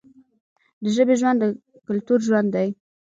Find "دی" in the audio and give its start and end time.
2.55-2.69